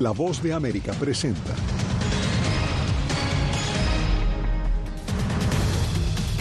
[0.00, 1.54] La voz de América presenta.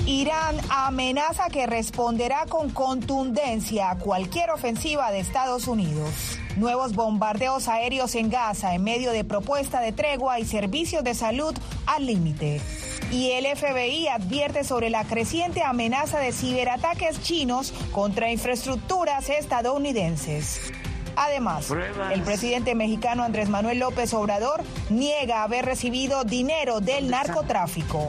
[0.06, 6.38] Irán amenaza que responderá con contundencia a cualquier ofensiva de Estados Unidos.
[6.56, 11.56] Nuevos bombardeos aéreos en Gaza en medio de propuesta de tregua y servicios de salud
[11.88, 12.62] al límite.
[13.12, 20.72] Y el FBI advierte sobre la creciente amenaza de ciberataques chinos contra infraestructuras estadounidenses.
[21.18, 21.74] Además,
[22.14, 28.08] el presidente mexicano Andrés Manuel López Obrador niega haber recibido dinero del narcotráfico.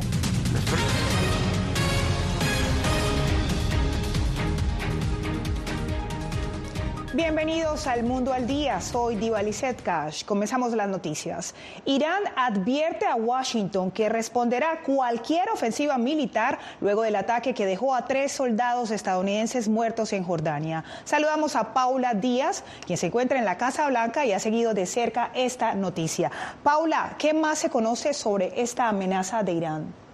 [7.18, 8.80] Bienvenidos al Mundo al Día.
[8.80, 10.24] Soy Diva Lizette Cash.
[10.24, 11.52] Comenzamos las noticias.
[11.84, 18.06] Irán advierte a Washington que responderá cualquier ofensiva militar luego del ataque que dejó a
[18.06, 20.84] tres soldados estadounidenses muertos en Jordania.
[21.02, 24.87] Saludamos a Paula Díaz, quien se encuentra en la Casa Blanca y ha seguido de
[24.87, 26.30] cerca esta noticia.
[26.62, 30.07] Paula, ¿qué más se conoce sobre esta amenaza de Irán?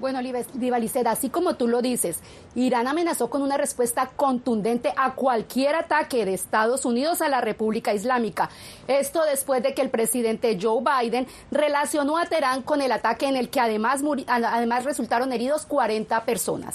[0.00, 2.18] Bueno, Livaliceda, así como tú lo dices,
[2.56, 7.94] Irán amenazó con una respuesta contundente a cualquier ataque de Estados Unidos a la República
[7.94, 8.50] Islámica.
[8.88, 13.36] Esto después de que el presidente Joe Biden relacionó a Teherán con el ataque en
[13.36, 16.74] el que además, además resultaron heridos 40 personas.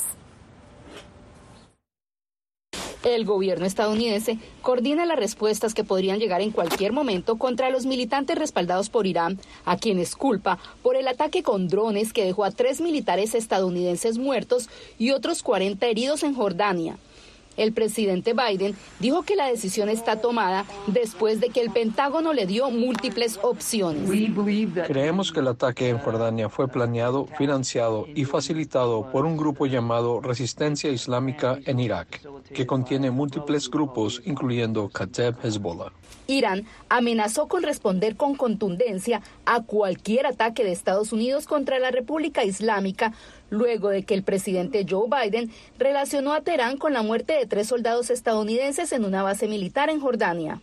[3.04, 8.38] El gobierno estadounidense coordina las respuestas que podrían llegar en cualquier momento contra los militantes
[8.38, 12.82] respaldados por Irán, a quienes culpa por el ataque con drones que dejó a tres
[12.82, 16.98] militares estadounidenses muertos y otros 40 heridos en Jordania.
[17.60, 22.46] El presidente Biden dijo que la decisión está tomada después de que el Pentágono le
[22.48, 24.10] dio múltiples opciones.
[24.88, 30.22] Creemos que el ataque en Jordania fue planeado, financiado y facilitado por un grupo llamado
[30.22, 32.22] Resistencia Islámica en Irak,
[32.54, 35.92] que contiene múltiples grupos, incluyendo Kateb Hezbollah.
[36.28, 42.44] Irán amenazó con responder con contundencia a cualquier ataque de Estados Unidos contra la República
[42.46, 43.14] Islámica,
[43.50, 47.68] luego de que el presidente Joe Biden relacionó a Teherán con la muerte de tres
[47.68, 50.62] soldados estadounidenses en una base militar en Jordania.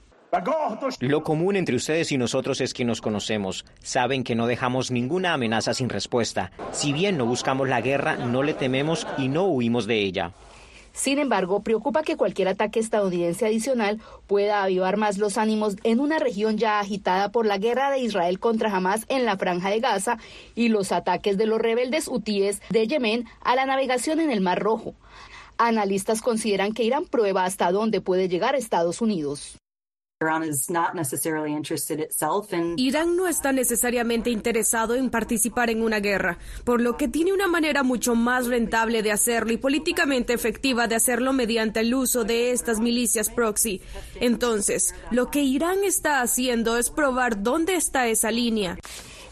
[1.01, 3.65] Lo común entre ustedes y nosotros es que nos conocemos.
[3.83, 6.51] Saben que no dejamos ninguna amenaza sin respuesta.
[6.73, 10.33] Si bien no buscamos la guerra, no le tememos y no huimos de ella.
[10.97, 16.19] Sin embargo, preocupa que cualquier ataque estadounidense adicional pueda avivar más los ánimos en una
[16.19, 20.17] región ya agitada por la guerra de Israel contra Hamas en la franja de Gaza
[20.55, 24.59] y los ataques de los rebeldes hutíes de Yemen a la navegación en el Mar
[24.59, 24.95] Rojo.
[25.59, 29.59] Analistas consideran que Irán prueba hasta dónde puede llegar Estados Unidos.
[32.79, 37.49] Irán no está necesariamente interesado en participar en una guerra, por lo que tiene una
[37.49, 42.53] manera mucho más rentable de hacerlo y políticamente efectiva de hacerlo mediante el uso de
[42.53, 43.83] estas milicias proxy.
[44.19, 48.79] Entonces, lo que Irán está haciendo es probar dónde está esa línea.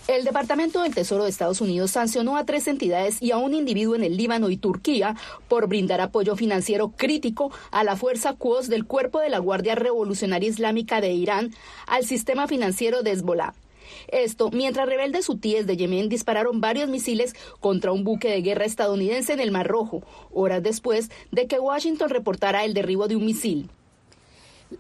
[0.07, 3.95] El Departamento del Tesoro de Estados Unidos sancionó a tres entidades y a un individuo
[3.95, 5.17] en el Líbano y Turquía
[5.49, 10.51] por brindar apoyo financiero crítico a la fuerza Quds del Cuerpo de la Guardia Revolucionaria
[10.51, 11.55] Islámica de Irán
[11.87, 13.55] al sistema financiero de Hezbollah.
[14.09, 19.33] Esto mientras rebeldes hutíes de Yemen dispararon varios misiles contra un buque de guerra estadounidense
[19.33, 23.71] en el Mar Rojo, horas después de que Washington reportara el derribo de un misil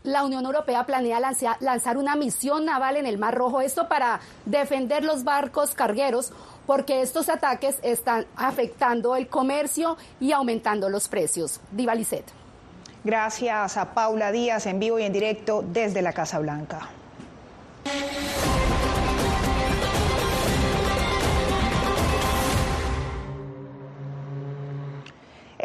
[0.02, 1.20] la Unión Europea planea
[1.60, 6.32] lanzar una misión naval en el Mar Rojo, esto para defender los barcos cargueros,
[6.66, 11.60] porque estos ataques están afectando el comercio y aumentando los precios.
[11.70, 11.94] Diva
[13.04, 16.88] Gracias a Paula Díaz en vivo y en directo desde la Casa Blanca.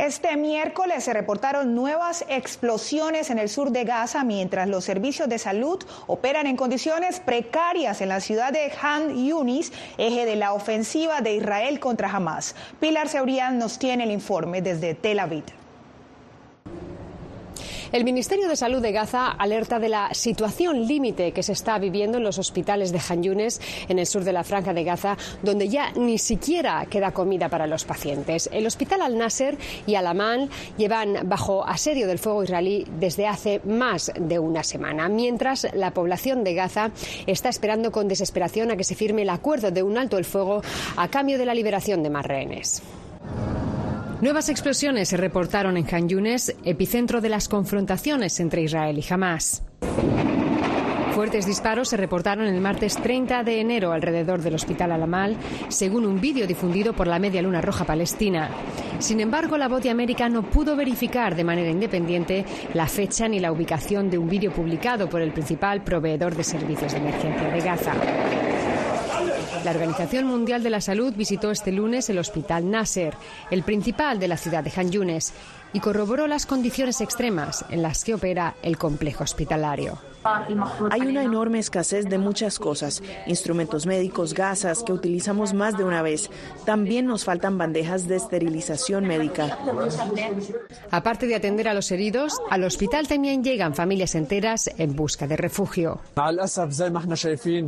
[0.09, 5.37] Este miércoles se reportaron nuevas explosiones en el sur de Gaza mientras los servicios de
[5.37, 5.77] salud
[6.07, 11.35] operan en condiciones precarias en la ciudad de Han Yunis, eje de la ofensiva de
[11.35, 12.55] Israel contra Hamas.
[12.79, 15.43] Pilar Seurian nos tiene el informe desde Tel Aviv.
[17.91, 22.19] El Ministerio de Salud de Gaza alerta de la situación límite que se está viviendo
[22.19, 25.69] en los hospitales de Han Yunes, en el sur de la Franja de Gaza, donde
[25.69, 28.47] ya ni siquiera queda comida para los pacientes.
[28.53, 29.57] El hospital Al-Nasser
[29.88, 35.68] y Al-Aman llevan bajo asedio del fuego israelí desde hace más de una semana, mientras
[35.74, 36.91] la población de Gaza
[37.25, 40.62] está esperando con desesperación a que se firme el acuerdo de un alto el fuego
[40.95, 42.83] a cambio de la liberación de más rehenes.
[44.21, 49.63] Nuevas explosiones se reportaron en Han Yunes, epicentro de las confrontaciones entre Israel y Hamas.
[51.13, 55.38] Fuertes disparos se reportaron el martes 30 de enero alrededor del hospital Alamal,
[55.69, 58.50] según un vídeo difundido por la Media Luna Roja Palestina.
[59.00, 62.44] Sin embargo, la voz de América no pudo verificar de manera independiente
[62.74, 66.92] la fecha ni la ubicación de un vídeo publicado por el principal proveedor de servicios
[66.92, 67.94] de emergencia de Gaza.
[69.63, 73.13] La Organización Mundial de la Salud visitó este lunes el Hospital Nasser,
[73.51, 75.33] el principal de la ciudad de Han Yunes,
[75.73, 79.97] y corroboró las condiciones extremas en las que opera el complejo hospitalario.
[80.92, 86.01] Hay una enorme escasez de muchas cosas, instrumentos médicos, gasas que utilizamos más de una
[86.01, 86.30] vez.
[86.66, 89.57] También nos faltan bandejas de esterilización médica.
[90.92, 95.38] Aparte de atender a los heridos, al hospital también llegan familias enteras en busca de
[95.38, 96.01] refugio.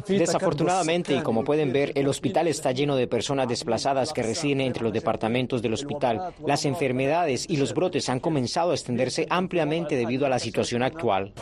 [0.08, 4.84] Desafortunadamente, y como pueden ver, el hospital está lleno de personas desplazadas que residen entre
[4.84, 6.34] los departamentos del hospital.
[6.46, 11.34] Las enfermedades y los brotes han comenzado a extenderse ampliamente debido a la situación actual.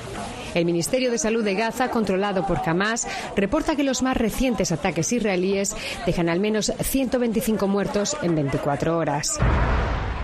[0.54, 5.12] El Ministerio de Salud de Gaza, controlado por Hamas, reporta que los más recientes ataques
[5.12, 5.76] israelíes
[6.06, 9.40] dejan al menos 125 muertos en 24 horas.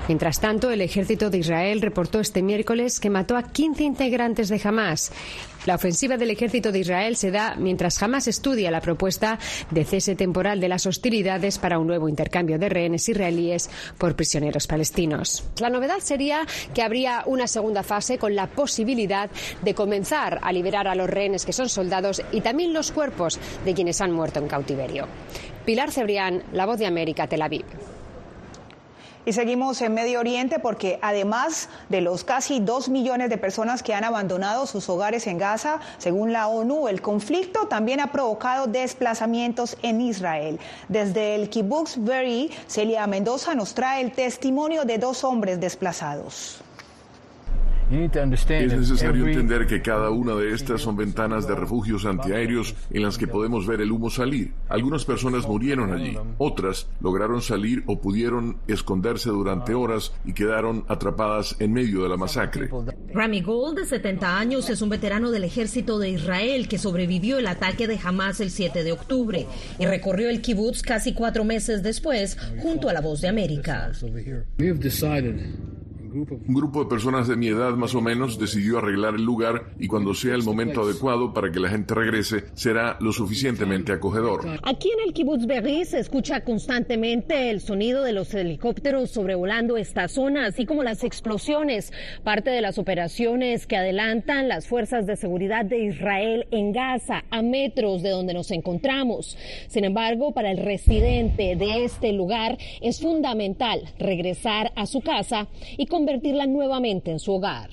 [0.08, 4.62] Mientras tanto, el ejército de Israel reportó este miércoles que mató a 15 integrantes de
[4.64, 5.12] Hamas.
[5.66, 9.40] La ofensiva del ejército de Israel se da mientras Hamas estudia la propuesta
[9.72, 14.68] de cese temporal de las hostilidades para un nuevo intercambio de rehenes israelíes por prisioneros
[14.68, 15.44] palestinos.
[15.60, 19.30] La novedad sería que habría una segunda fase con la posibilidad
[19.64, 23.74] de comenzar a liberar a los rehenes que son soldados y también los cuerpos de
[23.74, 25.08] quienes han muerto en cautiverio.
[25.66, 27.66] Pilar Cebrián, La Voz de América, Tel Aviv.
[29.26, 33.96] Y seguimos en Medio Oriente porque además de los casi dos millones de personas que
[33.96, 39.78] han abandonado sus hogares en Gaza, según la ONU, el conflicto también ha provocado desplazamientos
[39.82, 40.60] en Israel.
[40.90, 46.65] Desde el kibbutz Beri, Celia Mendoza nos trae el testimonio de dos hombres desplazados.
[47.92, 53.18] Es necesario entender que cada una de estas son ventanas de refugios antiaéreos en las
[53.18, 54.54] que podemos ver el humo salir.
[54.70, 61.56] Algunas personas murieron allí, otras lograron salir o pudieron esconderse durante horas y quedaron atrapadas
[61.60, 62.70] en medio de la masacre.
[63.14, 67.48] Rami Gold, de 70 años, es un veterano del ejército de Israel que sobrevivió el
[67.48, 69.46] ataque de Hamas el 7 de octubre
[69.80, 73.92] y recorrió el kibbutz casi cuatro meses después junto a la voz de América.
[76.16, 79.88] Un grupo de personas de mi edad más o menos decidió arreglar el lugar y
[79.88, 84.48] cuando sea el momento adecuado para que la gente regrese será lo suficientemente acogedor.
[84.64, 90.08] Aquí en el kibbutz Berri se escucha constantemente el sonido de los helicópteros sobrevolando esta
[90.08, 91.92] zona, así como las explosiones,
[92.24, 97.42] parte de las operaciones que adelantan las fuerzas de seguridad de Israel en Gaza, a
[97.42, 99.38] metros de donde nos encontramos.
[99.68, 105.48] Sin embargo, para el residente de este lugar es fundamental regresar a su casa
[105.78, 107.72] y convertirla nuevamente en su hogar.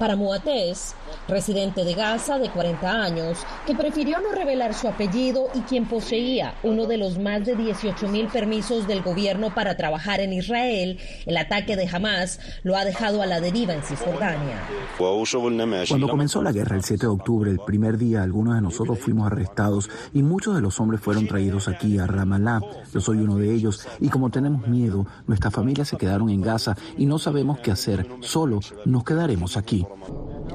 [0.00, 0.94] Para Muatés,
[1.28, 6.54] residente de Gaza de 40 años, que prefirió no revelar su apellido y quien poseía
[6.62, 11.36] uno de los más de 18 mil permisos del gobierno para trabajar en Israel, el
[11.36, 14.62] ataque de Hamas lo ha dejado a la deriva en Cisjordania.
[14.96, 19.26] Cuando comenzó la guerra el 7 de octubre, el primer día, algunos de nosotros fuimos
[19.26, 22.60] arrestados y muchos de los hombres fueron traídos aquí a Ramallah.
[22.94, 26.74] Yo soy uno de ellos y como tenemos miedo, nuestras familias se quedaron en Gaza
[26.96, 28.06] y no sabemos qué hacer.
[28.20, 29.86] Solo nos quedaremos aquí.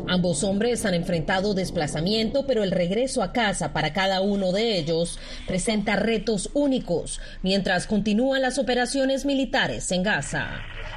[0.08, 5.20] Ambos hombres han enfrentado desplazamiento, pero el regreso a casa para cada uno de ellos
[5.48, 10.48] presenta retos únicos mientras continúan las operaciones militares en Gaza.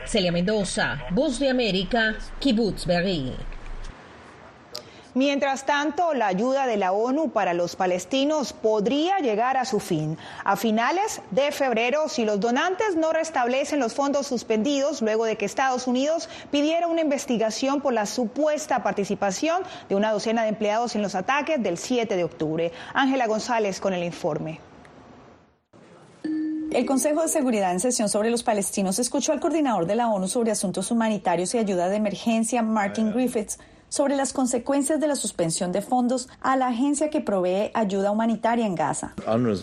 [0.06, 3.32] Celia Mendoza, Voz de América, Kibbutz Berri.
[5.19, 10.17] Mientras tanto, la ayuda de la ONU para los palestinos podría llegar a su fin.
[10.44, 15.44] A finales de febrero, si los donantes no restablecen los fondos suspendidos luego de que
[15.44, 21.03] Estados Unidos pidiera una investigación por la supuesta participación de una docena de empleados en
[21.03, 22.70] los ataques del 7 de octubre.
[22.94, 24.60] Ángela González con el informe.
[26.70, 30.29] El Consejo de Seguridad en sesión sobre los palestinos escuchó al coordinador de la ONU
[30.29, 35.72] sobre asuntos humanitarios y ayuda de emergencia, Martin Griffiths, sobre las consecuencias de la suspensión
[35.72, 39.14] de fondos a la agencia que provee ayuda humanitaria en Gaza.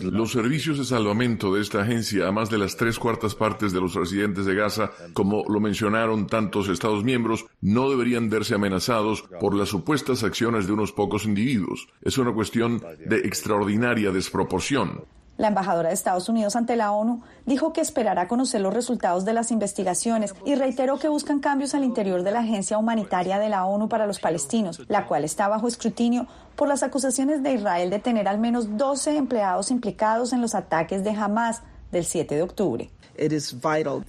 [0.02, 3.80] Los servicios de salvamento de esta agencia a más de las tres cuartas partes de
[3.80, 9.54] los residentes de Gaza, como lo mencionaron tantos Estados miembros, no deberían verse amenazados por
[9.54, 11.88] las supuestas acciones de unos pocos individuos.
[12.02, 15.04] Es una cuestión de extraordinaria desproporción.
[15.36, 19.34] La embajadora de Estados Unidos ante la ONU dijo que esperará conocer los resultados de
[19.34, 23.66] las investigaciones y reiteró que buscan cambios al interior de la Agencia Humanitaria de la
[23.66, 26.26] ONU para los Palestinos, la cual está bajo escrutinio
[26.56, 31.04] por las acusaciones de Israel de tener al menos 12 empleados implicados en los ataques
[31.04, 31.62] de Hamas
[31.92, 32.90] del 7 de octubre.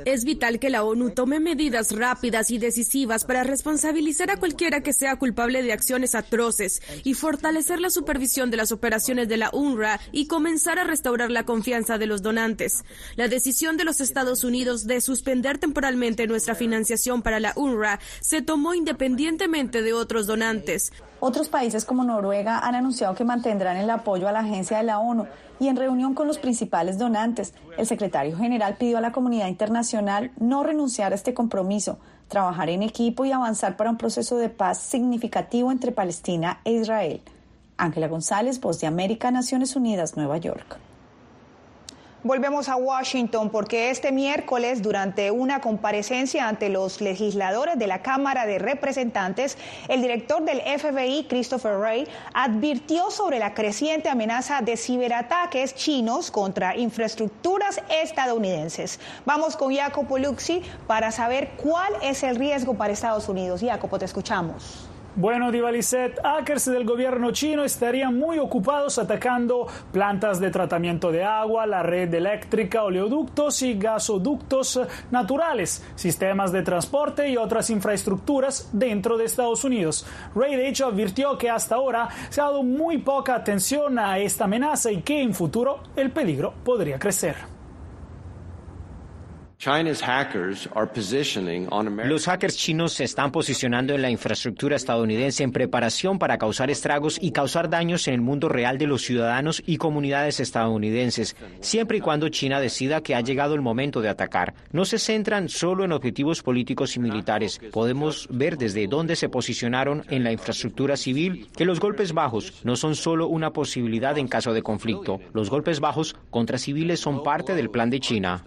[0.05, 4.93] Es vital que la ONU tome medidas rápidas y decisivas para responsabilizar a cualquiera que
[4.93, 9.99] sea culpable de acciones atroces y fortalecer la supervisión de las operaciones de la UNRWA
[10.11, 12.83] y comenzar a restaurar la confianza de los donantes.
[13.15, 18.41] La decisión de los Estados Unidos de suspender temporalmente nuestra financiación para la UNRWA se
[18.41, 20.91] tomó independientemente de otros donantes.
[21.19, 24.99] Otros países como Noruega han anunciado que mantendrán el apoyo a la agencia de la
[24.99, 25.25] ONU
[25.59, 30.31] y en reunión con los principales donantes, el secretario general pidió a la comunidad internacional
[30.39, 31.97] no renunciar a este compromiso,
[32.27, 37.21] trabajar en equipo y avanzar para un proceso de paz significativo entre Palestina e Israel.
[37.77, 40.77] Ángela González, Voz de América, Naciones Unidas, Nueva York.
[42.27, 48.45] Volvemos a Washington porque este miércoles, durante una comparecencia ante los legisladores de la Cámara
[48.45, 49.57] de Representantes,
[49.87, 56.75] el director del FBI, Christopher Wray, advirtió sobre la creciente amenaza de ciberataques chinos contra
[56.75, 58.99] infraestructuras estadounidenses.
[59.25, 63.61] Vamos con Jacopo Luxi para saber cuál es el riesgo para Estados Unidos.
[63.61, 64.86] Jacopo, te escuchamos.
[65.19, 71.65] Bueno, Divalicet, hackers del gobierno chino estarían muy ocupados atacando plantas de tratamiento de agua,
[71.65, 79.25] la red eléctrica, oleoductos y gasoductos naturales, sistemas de transporte y otras infraestructuras dentro de
[79.25, 80.05] Estados Unidos.
[80.35, 84.43] Ray, de hecho, advirtió que hasta ahora se ha dado muy poca atención a esta
[84.43, 87.56] amenaza y que en futuro el peligro podría crecer.
[92.05, 97.17] Los hackers chinos se están posicionando en la infraestructura estadounidense en preparación para causar estragos
[97.19, 102.01] y causar daños en el mundo real de los ciudadanos y comunidades estadounidenses, siempre y
[102.01, 104.53] cuando China decida que ha llegado el momento de atacar.
[104.71, 107.59] No se centran solo en objetivos políticos y militares.
[107.71, 112.75] Podemos ver desde dónde se posicionaron en la infraestructura civil que los golpes bajos no
[112.75, 115.19] son solo una posibilidad en caso de conflicto.
[115.33, 118.45] Los golpes bajos contra civiles son parte del plan de China.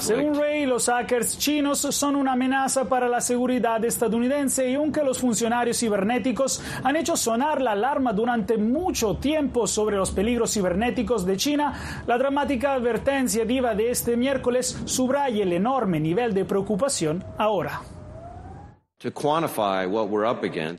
[0.00, 5.18] Según Ray, los hackers chinos son una amenaza para la seguridad estadounidense y aunque los
[5.18, 11.36] funcionarios cibernéticos han hecho sonar la alarma durante mucho tiempo sobre los peligros cibernéticos de
[11.36, 17.80] China, la dramática advertencia diva de este miércoles subraya el enorme nivel de preocupación ahora.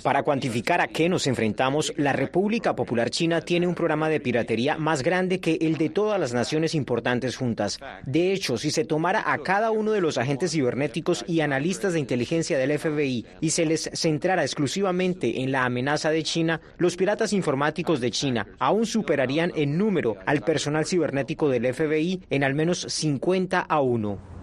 [0.04, 4.78] Para cuantificar a qué nos enfrentamos, la República Popular China tiene un programa de piratería
[4.78, 7.80] más grande que el de todas las naciones importantes juntas.
[8.06, 12.00] De hecho, si se tomara a cada uno de los agentes cibernéticos y analistas de
[12.00, 17.34] inteligencia del FBI y se les centrara exclusivamente en la amenaza de China, los piratas
[17.34, 22.86] informáticos de China aún superarían en número al personal cibernético del FBI en al menos
[22.90, 24.35] 50 a 1.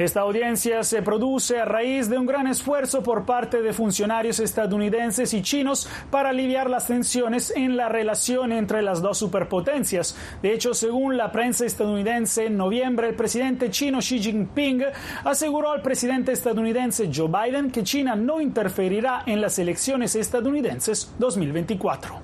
[0.00, 5.34] Esta audiencia se produce a raíz de un gran esfuerzo por parte de funcionarios estadounidenses
[5.34, 10.16] y chinos para aliviar las tensiones en la relación entre las dos superpotencias.
[10.40, 14.84] De hecho, según la prensa estadounidense, en noviembre el presidente chino Xi Jinping
[15.22, 22.14] aseguró al presidente estadounidense Joe Biden que China no interferirá en las elecciones estadounidenses 2024.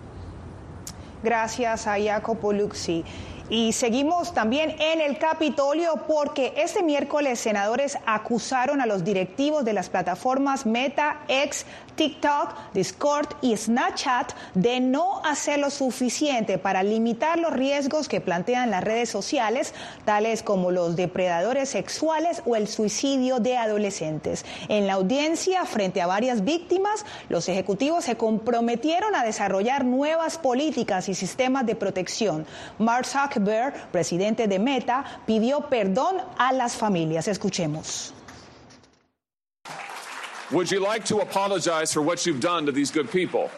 [1.22, 3.04] Gracias a Jacopo Luxi.
[3.48, 9.72] Y seguimos también en el Capitolio porque este miércoles senadores acusaron a los directivos de
[9.72, 11.64] las plataformas Meta, X,
[11.96, 18.70] TikTok, Discord y Snapchat de no hacer lo suficiente para limitar los riesgos que plantean
[18.70, 19.74] las redes sociales,
[20.04, 24.44] tales como los depredadores sexuales o el suicidio de adolescentes.
[24.68, 31.08] En la audiencia, frente a varias víctimas, los ejecutivos se comprometieron a desarrollar nuevas políticas
[31.08, 32.46] y sistemas de protección.
[32.78, 37.28] Mark Zuckerberg, presidente de Meta, pidió perdón a las familias.
[37.28, 38.15] Escuchemos.
[40.52, 43.50] Would you like to apologize for what you've done to these good people?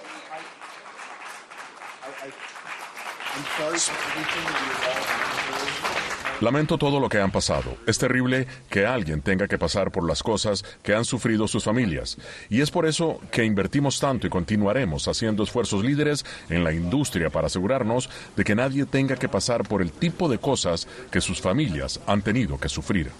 [6.41, 7.77] Lamento todo lo que han pasado.
[7.87, 12.17] Es terrible que alguien tenga que pasar por las cosas que han sufrido sus familias.
[12.49, 17.29] Y es por eso que invertimos tanto y continuaremos haciendo esfuerzos líderes en la industria
[17.29, 21.39] para asegurarnos de que nadie tenga que pasar por el tipo de cosas que sus
[21.39, 23.11] familias han tenido que sufrir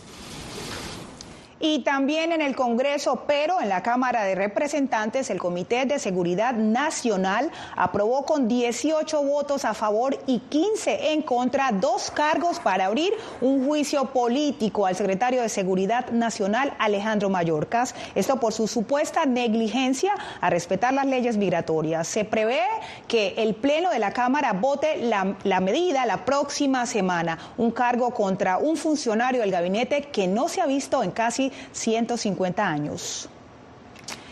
[1.61, 6.55] y también en el Congreso, pero en la Cámara de Representantes, el Comité de Seguridad
[6.55, 13.13] Nacional aprobó con 18 votos a favor y 15 en contra dos cargos para abrir
[13.41, 17.95] un juicio político al secretario de Seguridad Nacional, Alejandro Mayorkas.
[18.15, 22.07] Esto por su supuesta negligencia a respetar las leyes migratorias.
[22.07, 22.61] Se prevé
[23.09, 28.11] que el Pleno de la Cámara vote la, la medida la próxima semana, un cargo
[28.11, 31.11] contra un funcionario del gabinete que no se ha visto en
[31.49, 33.29] casi 150 años.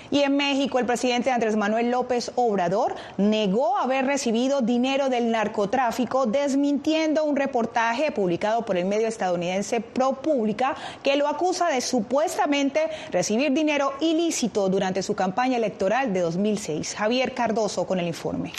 [0.08, 6.26] Y en México, el presidente Andrés Manuel López Obrador negó haber recibido dinero del narcotráfico,
[6.26, 13.52] desmintiendo un reportaje publicado por el medio estadounidense ProPublica que lo acusa de supuestamente recibir
[13.52, 16.94] dinero ilícito durante su campaña electoral de 2006.
[16.94, 18.52] Javier Cardoso con el informe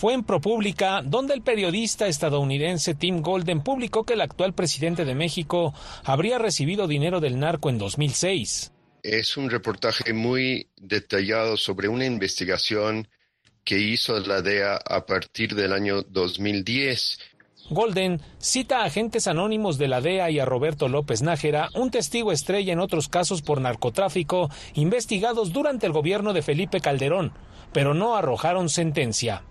[0.00, 5.14] fue en ProPublica donde el periodista estadounidense Tim Golden publicó que el actual presidente de
[5.14, 8.72] México habría recibido dinero del narco en 2006.
[9.02, 13.08] Es un reportaje muy detallado sobre una investigación
[13.62, 17.18] que hizo la DEA a partir del año 2010.
[17.68, 22.32] Golden cita a agentes anónimos de la DEA y a Roberto López Nájera, un testigo
[22.32, 27.34] estrella en otros casos por narcotráfico investigados durante el gobierno de Felipe Calderón,
[27.74, 29.44] pero no arrojaron sentencia.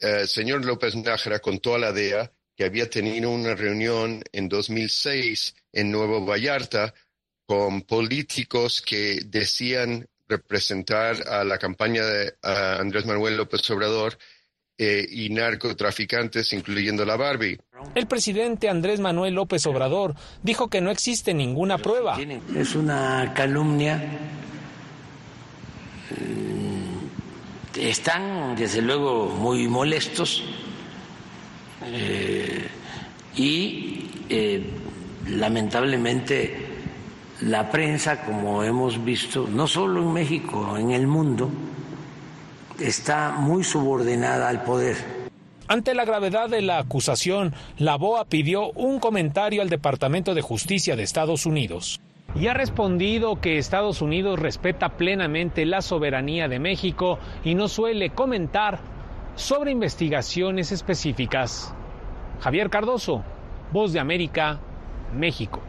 [0.00, 5.54] El señor López Nájera contó a la DEA que había tenido una reunión en 2006
[5.72, 6.92] en Nuevo Vallarta
[7.46, 14.16] con políticos que decían representar a la campaña de Andrés Manuel López Obrador
[14.78, 17.58] eh, y narcotraficantes, incluyendo la Barbie.
[17.94, 22.16] El presidente Andrés Manuel López Obrador dijo que no existe ninguna prueba.
[22.56, 23.96] Es una calumnia.
[26.10, 26.69] Mm,
[27.76, 30.44] están, desde luego, muy molestos
[31.84, 32.68] eh,
[33.36, 34.62] y eh,
[35.28, 36.66] lamentablemente
[37.42, 41.50] la prensa, como hemos visto, no solo en México, en el mundo,
[42.78, 45.20] está muy subordinada al poder.
[45.68, 50.96] Ante la gravedad de la acusación, la BOA pidió un comentario al Departamento de Justicia
[50.96, 52.00] de Estados Unidos.
[52.34, 58.10] Y ha respondido que Estados Unidos respeta plenamente la soberanía de México y no suele
[58.10, 58.78] comentar
[59.34, 61.74] sobre investigaciones específicas.
[62.40, 63.22] Javier Cardoso,
[63.72, 64.60] Voz de América,
[65.14, 65.60] México.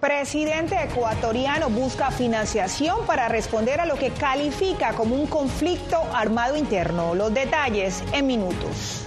[0.00, 7.14] Presidente ecuatoriano busca financiación para responder a lo que califica como un conflicto armado interno.
[7.14, 9.06] Los detalles en minutos.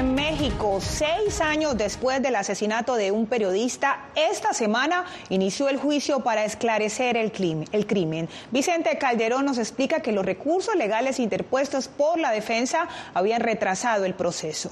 [0.00, 6.20] En México, seis años después del asesinato de un periodista, esta semana inició el juicio
[6.20, 8.26] para esclarecer el crimen.
[8.50, 14.14] Vicente Calderón nos explica que los recursos legales interpuestos por la defensa habían retrasado el
[14.14, 14.70] proceso.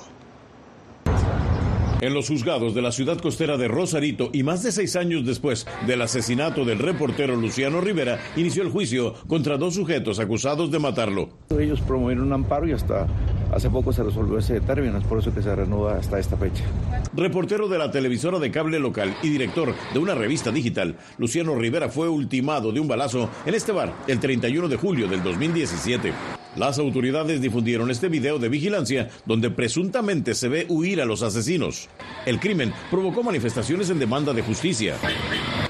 [2.00, 5.66] En los juzgados de la ciudad costera de Rosarito y más de seis años después
[5.84, 11.28] del asesinato del reportero Luciano Rivera, inició el juicio contra dos sujetos acusados de matarlo.
[11.58, 13.08] Ellos promovieron un amparo y hasta
[13.52, 16.62] hace poco se resolvió ese término, es por eso que se reanuda hasta esta fecha.
[17.14, 21.88] Reportero de la televisora de cable local y director de una revista digital, Luciano Rivera
[21.88, 26.37] fue ultimado de un balazo en este bar el 31 de julio del 2017.
[26.58, 31.88] Las autoridades difundieron este video de vigilancia donde presuntamente se ve huir a los asesinos.
[32.26, 34.96] El crimen provocó manifestaciones en demanda de justicia.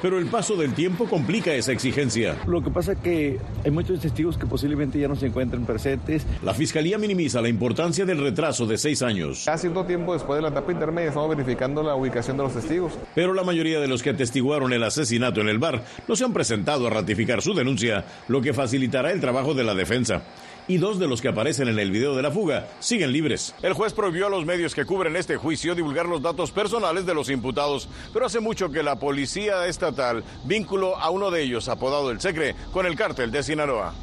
[0.00, 2.38] Pero el paso del tiempo complica esa exigencia.
[2.46, 6.24] Lo que pasa es que hay muchos testigos que posiblemente ya no se encuentran presentes.
[6.42, 9.44] La fiscalía minimiza la importancia del retraso de seis años.
[9.44, 12.94] Ya cierto tiempo después de la etapa intermedia estamos verificando la ubicación de los testigos.
[13.14, 16.32] Pero la mayoría de los que atestiguaron el asesinato en el bar no se han
[16.32, 20.22] presentado a ratificar su denuncia, lo que facilitará el trabajo de la defensa
[20.68, 23.54] y dos de los que aparecen en el video de la fuga siguen libres.
[23.62, 27.14] El juez prohibió a los medios que cubren este juicio divulgar los datos personales de
[27.14, 32.10] los imputados, pero hace mucho que la policía estatal vinculó a uno de ellos, apodado
[32.10, 33.94] El Secre, con el cártel de Sinaloa.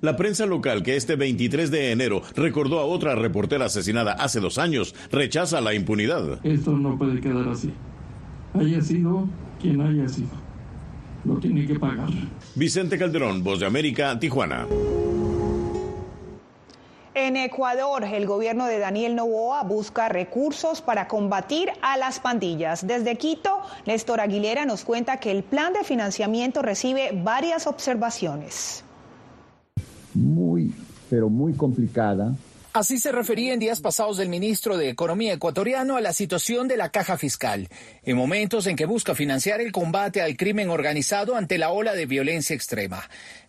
[0.00, 4.58] La prensa local, que este 23 de enero recordó a otra reportera asesinada hace dos
[4.58, 6.44] años, rechaza la impunidad.
[6.44, 7.72] Esto no puede quedar así.
[8.52, 9.26] Haya sido
[9.58, 10.43] quien haya sido
[11.24, 12.08] lo tiene que pagar.
[12.54, 14.66] Vicente Calderón, Voz de América, Tijuana.
[17.16, 22.86] En Ecuador, el gobierno de Daniel Novoa busca recursos para combatir a las pandillas.
[22.86, 28.82] Desde Quito, Néstor Aguilera nos cuenta que el plan de financiamiento recibe varias observaciones.
[30.12, 30.74] Muy,
[31.08, 32.34] pero muy complicada
[32.76, 36.76] Así se refería en días pasados el ministro de Economía ecuatoriano a la situación de
[36.76, 37.68] la caja fiscal,
[38.02, 42.06] en momentos en que busca financiar el combate al crimen organizado ante la ola de
[42.06, 42.98] violencia extrema.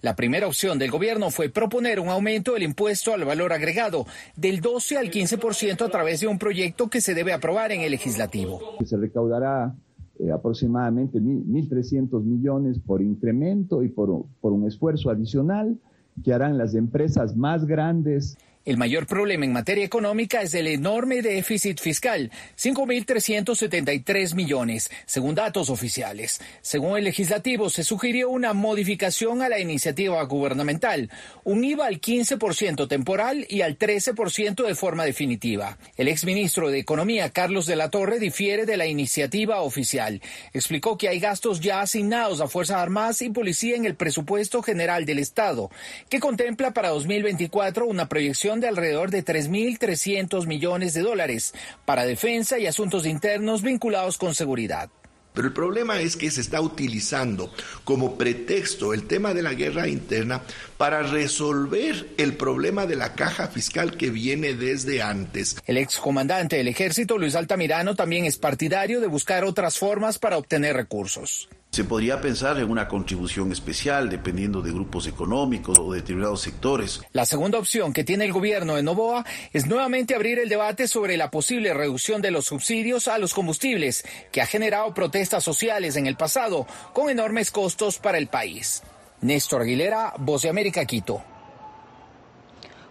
[0.04, 4.62] La primera opción del gobierno fue proponer un aumento del impuesto al valor agregado del
[4.62, 8.78] 12 al 15% a través de un proyecto que se debe aprobar en el legislativo.
[8.86, 9.74] Se recaudará
[10.20, 15.80] eh, aproximadamente 1.300 millones por incremento y por, por un esfuerzo adicional
[16.24, 21.22] que harán las empresas más grandes el mayor problema en materia económica es el enorme
[21.22, 26.42] déficit fiscal, 5.373 millones, según datos oficiales.
[26.62, 31.12] Según el legislativo, se sugirió una modificación a la iniciativa gubernamental,
[31.44, 35.78] un IVA al 15% temporal y al 13% de forma definitiva.
[35.96, 40.22] El exministro de Economía, Carlos de la Torre, difiere de la iniciativa oficial.
[40.54, 45.06] Explicó que hay gastos ya asignados a Fuerzas Armadas y Policía en el presupuesto general
[45.06, 45.70] del Estado,
[46.10, 51.54] que contempla para 2024 una proyección de alrededor de 3.300 millones de dólares
[51.86, 54.90] para defensa y asuntos internos vinculados con seguridad.
[55.36, 59.88] Pero el problema es que se está utilizando como pretexto el tema de la guerra
[59.90, 60.42] interna
[60.78, 65.58] para resolver el problema de la caja fiscal que viene desde antes.
[65.66, 70.78] El excomandante del ejército, Luis Altamirano, también es partidario de buscar otras formas para obtener
[70.78, 71.50] recursos.
[71.76, 77.02] Se podría pensar en una contribución especial dependiendo de grupos económicos o de determinados sectores.
[77.12, 81.18] La segunda opción que tiene el gobierno de Novoa es nuevamente abrir el debate sobre
[81.18, 86.08] la posible reducción de los subsidios a los combustibles, que ha generado protestas sociales en
[86.08, 88.82] el pasado con enormes costos para el país.
[89.20, 91.22] Néstor Aguilera, Voz de América, Quito.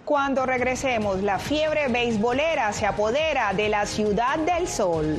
[0.04, 5.18] Cuando regresemos, la fiebre beisbolera se apodera de la Ciudad del Sol.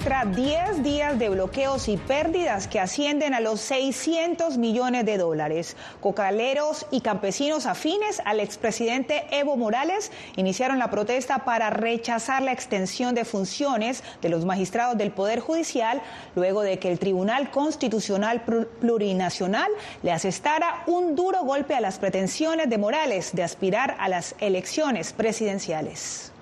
[0.00, 5.76] Registra 10 días de bloqueos y pérdidas que ascienden a los 600 millones de dólares.
[6.00, 13.14] Cocaleros y campesinos afines al expresidente Evo Morales iniciaron la protesta para rechazar la extensión
[13.14, 16.00] de funciones de los magistrados del Poder Judicial
[16.34, 18.42] luego de que el Tribunal Constitucional
[18.80, 19.70] Plurinacional
[20.02, 25.12] le asestara un duro golpe a las pretensiones de Morales de aspirar a las elecciones
[25.12, 26.32] presidenciales.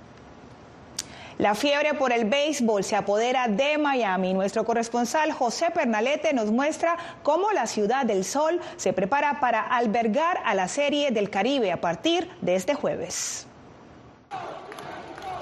[1.39, 4.35] La fiebre por el béisbol se apodera de Miami.
[4.35, 10.41] Nuestro corresponsal José Pernalete nos muestra cómo la ciudad del sol se prepara para albergar
[10.45, 13.47] a la Serie del Caribe a partir de este jueves.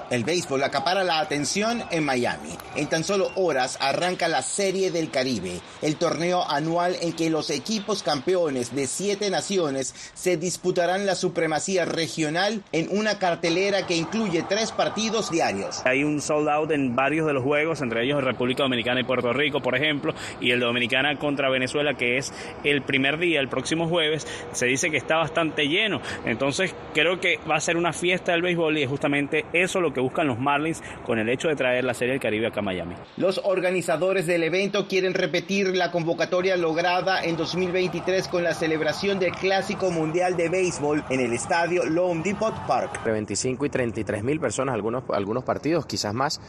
[0.09, 2.51] El béisbol acapara la atención en Miami.
[2.75, 7.49] En tan solo horas arranca la Serie del Caribe, el torneo anual en que los
[7.49, 14.43] equipos campeones de siete naciones se disputarán la supremacía regional en una cartelera que incluye
[14.47, 15.85] tres partidos diarios.
[15.85, 19.33] Hay un sold out en varios de los juegos, entre ellos República Dominicana y Puerto
[19.33, 22.31] Rico, por ejemplo, y el Dominicana contra Venezuela, que es
[22.63, 26.01] el primer día, el próximo jueves, se dice que está bastante lleno.
[26.25, 29.93] Entonces creo que va a ser una fiesta del béisbol y es justamente eso lo
[29.93, 32.59] que que buscan los Marlins con el hecho de traer la Serie del Caribe acá
[32.59, 32.93] a Miami.
[33.15, 39.31] Los organizadores del evento quieren repetir la convocatoria lograda en 2023 con la celebración del
[39.31, 42.91] Clásico Mundial de Béisbol en el estadio Lone Depot Park.
[42.97, 46.39] Entre 25 y 33 mil personas, algunos, algunos partidos, quizás más.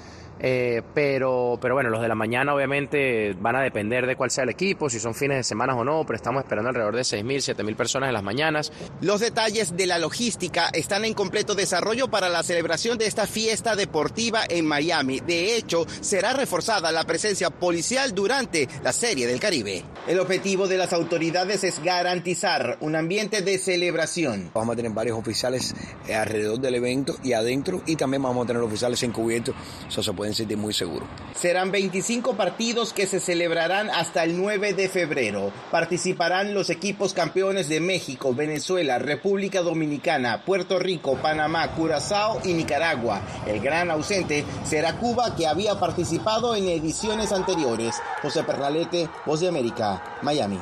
[0.40, 4.44] Eh, pero, pero bueno, los de la mañana obviamente van a depender de cuál sea
[4.44, 7.56] el equipo, si son fines de semana o no, pero estamos esperando alrededor de 6.000,
[7.56, 8.72] 7.000 personas en las mañanas.
[9.00, 13.37] Los detalles de la logística están en completo desarrollo para la celebración de esta fiesta
[13.76, 15.20] deportiva en Miami.
[15.20, 19.84] De hecho, será reforzada la presencia policial durante la Serie del Caribe.
[20.08, 24.50] El objetivo de las autoridades es garantizar un ambiente de celebración.
[24.54, 25.74] Vamos a tener varios oficiales
[26.08, 29.54] eh, alrededor del evento y adentro y también vamos a tener oficiales encubiertos,
[29.86, 31.08] eso se pueden sentir muy seguros.
[31.34, 35.52] Serán 25 partidos que se celebrarán hasta el 9 de febrero.
[35.70, 43.22] Participarán los equipos campeones de México, Venezuela, República Dominicana, Puerto Rico, Panamá, Curazao y Nicaragua.
[43.46, 47.96] El gran ausente será Cuba que había participado en ediciones anteriores.
[48.22, 50.60] José Pernalete, Voz de América, Miami.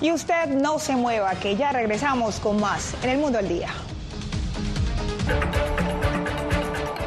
[0.00, 3.68] Y usted no se mueva, que ya regresamos con más en el Mundo al Día.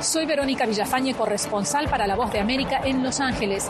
[0.02, 3.70] Soy Verónica Villafañe, corresponsal para La Voz de América en Los Ángeles.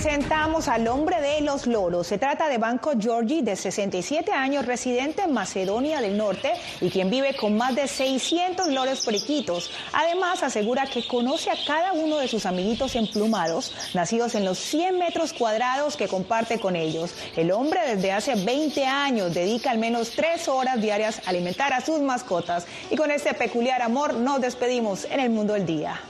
[0.00, 2.06] presentamos al hombre de los loros.
[2.06, 7.10] Se trata de Banco Georgi, de 67 años, residente en Macedonia del Norte y quien
[7.10, 9.72] vive con más de 600 loros periquitos.
[9.92, 15.00] Además, asegura que conoce a cada uno de sus amiguitos emplumados, nacidos en los 100
[15.00, 17.12] metros cuadrados que comparte con ellos.
[17.34, 21.80] El hombre desde hace 20 años dedica al menos 3 horas diarias a alimentar a
[21.80, 22.68] sus mascotas.
[22.88, 26.00] Y con este peculiar amor nos despedimos en el mundo del día.